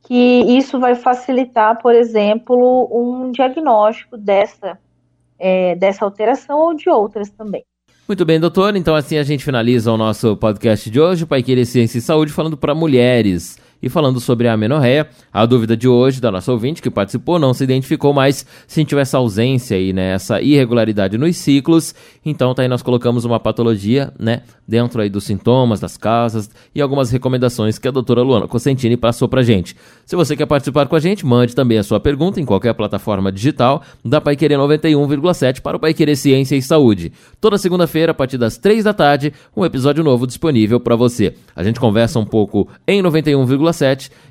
que 0.01 0.41
isso 0.57 0.81
vai 0.81 0.95
facilitar, 0.95 1.81
por 1.81 1.95
exemplo, 1.95 2.89
um 2.91 3.31
diagnóstico 3.31 4.17
dessa, 4.17 4.77
é, 5.39 5.75
dessa 5.75 6.03
alteração 6.03 6.59
ou 6.59 6.73
de 6.73 6.89
outras 6.89 7.29
também. 7.29 7.63
Muito 8.07 8.25
bem, 8.25 8.39
doutor. 8.39 8.75
Então 8.75 8.95
assim 8.95 9.17
a 9.17 9.23
gente 9.23 9.45
finaliza 9.45 9.91
o 9.91 9.97
nosso 9.97 10.35
podcast 10.35 10.89
de 10.89 10.99
hoje, 10.99 11.25
Pai 11.25 11.41
Querer 11.41 11.65
Ciência 11.65 11.97
e 11.97 12.01
Saúde, 12.01 12.33
falando 12.33 12.57
para 12.57 12.75
mulheres. 12.75 13.57
E 13.83 13.89
falando 13.89 14.17
sobre 14.21 14.47
a 14.47 14.53
amenorreia, 14.53 15.09
a 15.33 15.45
dúvida 15.45 15.75
de 15.75 15.89
hoje 15.89 16.21
da 16.21 16.31
nossa 16.31 16.49
ouvinte 16.53 16.81
que 16.81 16.89
participou 16.89 17.37
não 17.37 17.53
se 17.53 17.65
identificou, 17.65 18.13
mas 18.13 18.45
sentiu 18.65 18.97
essa 18.97 19.17
ausência 19.17 19.75
aí, 19.75 19.91
né, 19.91 20.13
essa 20.13 20.41
irregularidade 20.41 21.17
nos 21.17 21.35
ciclos. 21.35 21.93
Então, 22.25 22.55
tá 22.55 22.61
aí 22.61 22.69
nós 22.69 22.81
colocamos 22.81 23.25
uma 23.25 23.41
patologia, 23.41 24.13
né, 24.17 24.43
dentro 24.65 25.01
aí 25.01 25.09
dos 25.09 25.25
sintomas, 25.25 25.81
das 25.81 25.97
causas 25.97 26.49
e 26.73 26.81
algumas 26.81 27.11
recomendações 27.11 27.77
que 27.77 27.85
a 27.85 27.91
doutora 27.91 28.21
Luana 28.21 28.47
Cosentini 28.47 28.95
passou 28.95 29.27
pra 29.27 29.43
gente. 29.43 29.75
Se 30.05 30.15
você 30.15 30.37
quer 30.37 30.45
participar 30.45 30.87
com 30.87 30.95
a 30.95 30.99
gente, 30.99 31.25
mande 31.25 31.53
também 31.53 31.77
a 31.77 31.83
sua 31.83 31.99
pergunta 31.99 32.39
em 32.39 32.45
qualquer 32.45 32.73
plataforma 32.73 33.33
digital 33.33 33.83
da 34.05 34.21
Pai 34.21 34.37
Querer 34.37 34.57
91,7 34.59 35.59
para 35.59 35.75
o 35.75 35.79
Pai 35.79 35.93
Querer 35.93 36.15
Ciência 36.15 36.55
e 36.55 36.61
Saúde. 36.61 37.11
Toda 37.41 37.57
segunda-feira, 37.57 38.13
a 38.13 38.15
partir 38.15 38.37
das 38.37 38.57
3 38.57 38.85
da 38.85 38.93
tarde, 38.93 39.33
um 39.53 39.65
episódio 39.65 40.05
novo 40.05 40.25
disponível 40.25 40.79
para 40.79 40.95
você. 40.95 41.33
A 41.53 41.61
gente 41.65 41.81
conversa 41.81 42.17
um 42.17 42.25
pouco 42.25 42.69
em 42.87 43.03
91,7 43.03 43.72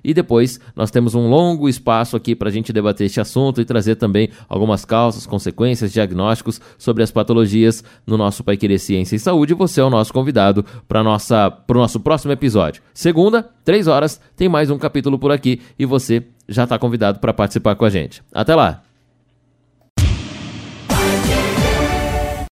e 0.04 0.14
depois 0.14 0.60
nós 0.74 0.90
temos 0.90 1.14
um 1.14 1.28
longo 1.28 1.68
espaço 1.68 2.16
aqui 2.16 2.34
para 2.34 2.48
a 2.48 2.52
gente 2.52 2.72
debater 2.72 3.06
este 3.06 3.20
assunto 3.20 3.60
e 3.60 3.64
trazer 3.64 3.96
também 3.96 4.28
algumas 4.48 4.84
causas, 4.84 5.26
consequências, 5.26 5.92
diagnósticos 5.92 6.60
sobre 6.78 7.02
as 7.02 7.10
patologias 7.10 7.82
no 8.06 8.16
nosso 8.16 8.44
Pai 8.44 8.56
Querer 8.56 8.78
Ciência 8.78 9.16
e 9.16 9.18
Saúde. 9.18 9.54
Você 9.54 9.80
é 9.80 9.84
o 9.84 9.90
nosso 9.90 10.12
convidado 10.12 10.64
para 10.86 11.00
o 11.00 11.74
nosso 11.74 12.00
próximo 12.00 12.32
episódio. 12.32 12.82
Segunda, 12.94 13.48
três 13.64 13.86
horas, 13.86 14.20
tem 14.36 14.48
mais 14.48 14.70
um 14.70 14.78
capítulo 14.78 15.18
por 15.18 15.32
aqui 15.32 15.60
e 15.78 15.84
você 15.84 16.22
já 16.48 16.64
está 16.64 16.78
convidado 16.78 17.18
para 17.18 17.32
participar 17.32 17.74
com 17.74 17.84
a 17.84 17.90
gente. 17.90 18.22
Até 18.32 18.54
lá! 18.54 18.91